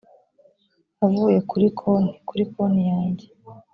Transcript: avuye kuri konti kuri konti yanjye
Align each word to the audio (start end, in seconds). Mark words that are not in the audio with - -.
avuye 1.05 1.39
kuri 1.49 1.67
konti 1.79 2.15
kuri 2.27 2.43
konti 2.53 2.81
yanjye 2.91 3.25